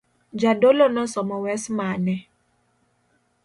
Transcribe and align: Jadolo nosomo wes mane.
Jadolo 0.41 0.85
nosomo 0.95 1.35
wes 1.43 1.63
mane. 1.77 2.15